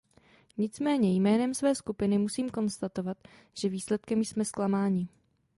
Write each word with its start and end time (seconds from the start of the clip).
Nicméně 0.57 1.15
jménem 1.15 1.53
své 1.53 1.75
skupiny 1.75 2.17
musím 2.17 2.49
konstatovat, 2.49 3.17
že 3.53 3.69
výsledkem 3.69 4.19
jsme 4.23 4.45
zklamáni. 4.45 5.07